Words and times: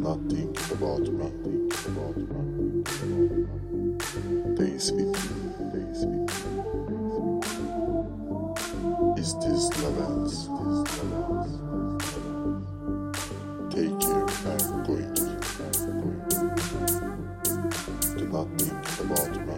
not 0.00 0.18
think 0.30 0.58
about 0.72 1.00
me. 1.00 1.30
They 4.56 4.78
about 4.78 5.02
Is 9.18 9.34
this 9.40 9.68
Levance? 9.80 10.48
Take 13.70 14.00
care, 14.00 14.26
I'm. 14.44 14.62
I'm 14.72 14.82
going. 14.84 15.14
Do 18.16 18.24
not 18.28 18.48
think 18.58 19.00
about 19.00 19.46
me. 19.46 19.49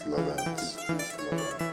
Slovens. 0.00 0.78
Slovens. 0.80 1.69